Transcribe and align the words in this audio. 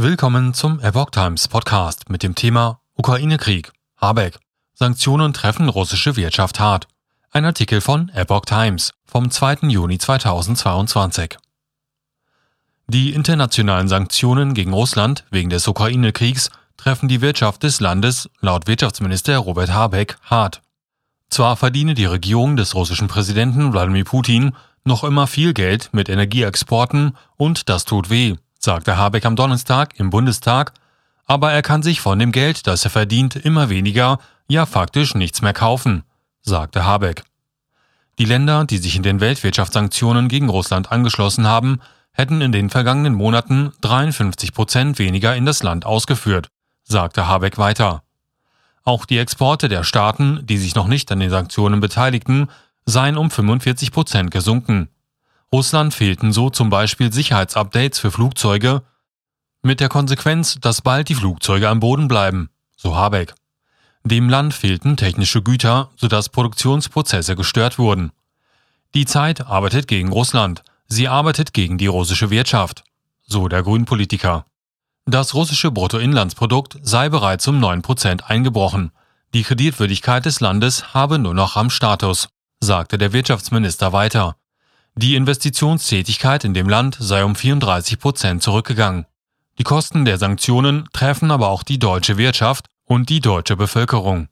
Willkommen 0.00 0.54
zum 0.54 0.78
Epoch 0.78 1.10
Times 1.10 1.48
Podcast 1.48 2.08
mit 2.08 2.22
dem 2.22 2.36
Thema 2.36 2.78
Ukraine-Krieg. 2.94 3.72
Habeck. 3.96 4.38
Sanktionen 4.72 5.32
treffen 5.32 5.68
russische 5.68 6.14
Wirtschaft 6.14 6.60
hart. 6.60 6.86
Ein 7.32 7.44
Artikel 7.44 7.80
von 7.80 8.08
Epoch 8.10 8.44
Times 8.44 8.92
vom 9.04 9.28
2. 9.28 9.66
Juni 9.66 9.98
2022. 9.98 11.36
Die 12.86 13.12
internationalen 13.12 13.88
Sanktionen 13.88 14.54
gegen 14.54 14.72
Russland 14.72 15.24
wegen 15.32 15.50
des 15.50 15.66
Ukraine-Kriegs 15.66 16.50
treffen 16.76 17.08
die 17.08 17.20
Wirtschaft 17.20 17.64
des 17.64 17.80
Landes 17.80 18.30
laut 18.38 18.68
Wirtschaftsminister 18.68 19.36
Robert 19.38 19.72
Habeck 19.72 20.16
hart. 20.22 20.62
Zwar 21.28 21.56
verdiene 21.56 21.94
die 21.94 22.04
Regierung 22.04 22.54
des 22.54 22.76
russischen 22.76 23.08
Präsidenten 23.08 23.72
Wladimir 23.72 24.04
Putin 24.04 24.52
noch 24.84 25.02
immer 25.02 25.26
viel 25.26 25.54
Geld 25.54 25.90
mit 25.90 26.08
Energieexporten 26.08 27.16
und 27.36 27.68
das 27.68 27.84
tut 27.84 28.10
weh, 28.10 28.36
sagte 28.58 28.96
Habeck 28.96 29.24
am 29.24 29.36
Donnerstag 29.36 29.98
im 29.98 30.10
Bundestag, 30.10 30.72
aber 31.26 31.52
er 31.52 31.62
kann 31.62 31.82
sich 31.82 32.00
von 32.00 32.18
dem 32.18 32.32
Geld, 32.32 32.66
das 32.66 32.84
er 32.84 32.90
verdient, 32.90 33.36
immer 33.36 33.68
weniger, 33.68 34.18
ja 34.48 34.66
faktisch 34.66 35.14
nichts 35.14 35.42
mehr 35.42 35.52
kaufen, 35.52 36.02
sagte 36.42 36.84
Habeck. 36.84 37.22
Die 38.18 38.24
Länder, 38.24 38.64
die 38.64 38.78
sich 38.78 38.96
in 38.96 39.02
den 39.02 39.20
Weltwirtschaftssanktionen 39.20 40.28
gegen 40.28 40.48
Russland 40.48 40.90
angeschlossen 40.90 41.46
haben, 41.46 41.80
hätten 42.12 42.40
in 42.40 42.50
den 42.50 42.68
vergangenen 42.68 43.14
Monaten 43.14 43.72
53 43.80 44.52
Prozent 44.52 44.98
weniger 44.98 45.36
in 45.36 45.46
das 45.46 45.62
Land 45.62 45.86
ausgeführt, 45.86 46.48
sagte 46.82 47.28
Habeck 47.28 47.58
weiter. 47.58 48.02
Auch 48.82 49.04
die 49.04 49.18
Exporte 49.18 49.68
der 49.68 49.84
Staaten, 49.84 50.40
die 50.44 50.56
sich 50.56 50.74
noch 50.74 50.88
nicht 50.88 51.12
an 51.12 51.20
den 51.20 51.30
Sanktionen 51.30 51.78
beteiligten, 51.78 52.48
seien 52.86 53.16
um 53.16 53.30
45 53.30 53.92
Prozent 53.92 54.30
gesunken. 54.30 54.88
Russland 55.52 55.94
fehlten 55.94 56.32
so 56.32 56.50
zum 56.50 56.68
Beispiel 56.68 57.12
Sicherheitsupdates 57.12 57.98
für 57.98 58.10
Flugzeuge, 58.10 58.82
mit 59.62 59.80
der 59.80 59.88
Konsequenz, 59.88 60.58
dass 60.60 60.82
bald 60.82 61.08
die 61.08 61.14
Flugzeuge 61.14 61.68
am 61.68 61.80
Boden 61.80 62.06
bleiben, 62.06 62.50
so 62.76 62.94
Habeck. 62.94 63.34
Dem 64.04 64.28
Land 64.28 64.54
fehlten 64.54 64.96
technische 64.96 65.42
Güter, 65.42 65.90
sodass 65.96 66.28
Produktionsprozesse 66.28 67.34
gestört 67.34 67.78
wurden. 67.78 68.12
Die 68.94 69.04
Zeit 69.04 69.46
arbeitet 69.46 69.88
gegen 69.88 70.12
Russland, 70.12 70.62
sie 70.86 71.08
arbeitet 71.08 71.52
gegen 71.52 71.76
die 71.76 71.86
russische 71.86 72.30
Wirtschaft, 72.30 72.84
so 73.26 73.48
der 73.48 73.62
Grünpolitiker. 73.62 74.46
Das 75.06 75.34
russische 75.34 75.70
Bruttoinlandsprodukt 75.70 76.78
sei 76.82 77.08
bereits 77.08 77.48
um 77.48 77.62
9% 77.62 78.24
eingebrochen. 78.24 78.92
Die 79.34 79.42
Kreditwürdigkeit 79.42 80.24
des 80.24 80.40
Landes 80.40 80.94
habe 80.94 81.18
nur 81.18 81.34
noch 81.34 81.56
am 81.56 81.70
Status, 81.70 82.28
sagte 82.60 82.98
der 82.98 83.12
Wirtschaftsminister 83.12 83.92
weiter. 83.92 84.36
Die 84.94 85.14
Investitionstätigkeit 85.14 86.44
in 86.44 86.54
dem 86.54 86.68
Land 86.68 86.96
sei 86.98 87.24
um 87.24 87.36
34 87.36 87.98
Prozent 87.98 88.42
zurückgegangen. 88.42 89.06
Die 89.58 89.64
Kosten 89.64 90.04
der 90.04 90.18
Sanktionen 90.18 90.88
treffen 90.92 91.30
aber 91.30 91.48
auch 91.48 91.62
die 91.62 91.78
deutsche 91.78 92.16
Wirtschaft 92.16 92.66
und 92.84 93.08
die 93.08 93.20
deutsche 93.20 93.56
Bevölkerung. 93.56 94.28